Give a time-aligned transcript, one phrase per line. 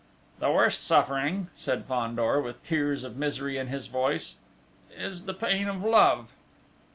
[0.39, 4.33] "The worst suffering," said Fandor, with tears of misery in his voice,
[4.97, 6.29] "is the pain of love."